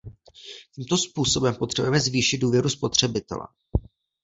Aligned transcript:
Tímto 0.75 0.97
způsobem 0.97 1.55
potřebujeme 1.55 1.99
zvýšit 1.99 2.37
důvěru 2.37 2.69
spotřebitele. 2.69 3.47